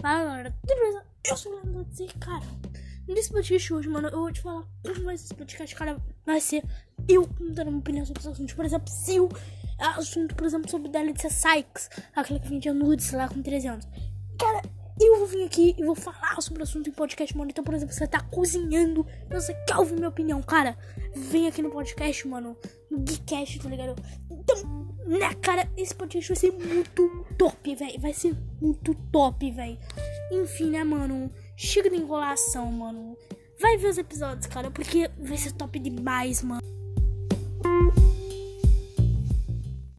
[0.00, 1.04] Fala galera, tudo beleza?
[1.28, 2.44] Eu sou o Leandro dizer, cara.
[3.08, 6.00] Nesse podcast hoje, mano, eu vou te falar como vai esse podcast, cara.
[6.24, 6.62] Vai ser
[7.08, 8.54] eu dando uma opinião sobre os assuntos.
[8.54, 9.28] Por exemplo, se o
[9.78, 13.88] assunto, por exemplo, sobre Delicia Sykes, aquela que vendia nudes lá com 13 anos.
[14.38, 14.62] Cara,
[15.00, 17.50] eu vou vir aqui e vou falar sobre o assunto em podcast, mano.
[17.50, 20.78] Então, por exemplo, você tá cozinhando, você quer ouvir minha opinião, cara,
[21.14, 22.56] vem aqui no podcast, mano,
[22.88, 23.96] no Geekcast, tá ligado?
[24.30, 28.00] Então, né, cara, esse podcast vai ser muito top, velho.
[28.00, 29.78] Vai ser muito top, velho.
[30.32, 31.30] Enfim, né, mano?
[31.56, 33.16] Chega de enrolação, mano.
[33.60, 36.60] Vai ver os episódios, cara, porque vai ser top demais, mano.